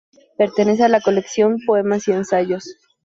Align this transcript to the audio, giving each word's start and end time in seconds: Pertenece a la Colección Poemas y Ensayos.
Pertenece 0.35 0.83
a 0.83 0.87
la 0.89 0.99
Colección 0.99 1.59
Poemas 1.67 2.07
y 2.07 2.11
Ensayos. 2.13 2.75